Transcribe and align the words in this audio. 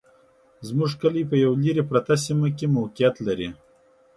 زموږ 0.67 0.91
کلي 1.01 1.23
په 1.29 1.35
يوه 1.43 1.57
لري 1.65 1.83
پرته 1.89 2.13
سيمه 2.25 2.47
کي 2.57 2.65
موقعيت 2.75 3.15
لري 3.27 3.49